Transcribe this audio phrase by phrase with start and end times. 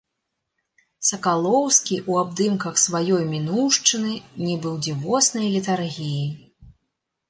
[1.09, 6.31] Сакалоўскі ў абдымках сваёй мінуўшчыны, нібы ў дзівоснай летаргіі.